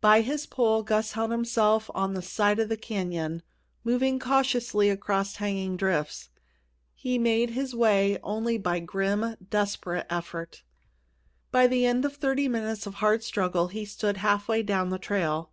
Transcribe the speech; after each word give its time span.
By 0.00 0.22
his 0.22 0.46
pole 0.46 0.82
Gus 0.82 1.12
held 1.12 1.30
himself 1.30 1.90
on 1.94 2.14
to 2.14 2.14
the 2.14 2.22
side 2.22 2.58
of 2.58 2.70
the 2.70 2.78
canyon, 2.78 3.42
moving 3.84 4.18
cautiously 4.18 4.88
across 4.88 5.36
hanging 5.36 5.76
drifts. 5.76 6.30
He 6.94 7.18
made 7.18 7.50
his 7.50 7.74
way 7.74 8.18
only 8.22 8.56
by 8.56 8.80
grim, 8.80 9.36
desperate 9.50 10.06
effort. 10.08 10.62
At 11.52 11.68
the 11.68 11.84
end 11.84 12.06
of 12.06 12.16
thirty 12.16 12.48
minutes 12.48 12.86
of 12.86 12.94
hard 12.94 13.22
struggle 13.22 13.68
he 13.68 13.84
stood 13.84 14.16
half 14.16 14.48
way 14.48 14.62
down 14.62 14.88
the 14.88 14.98
trail. 14.98 15.50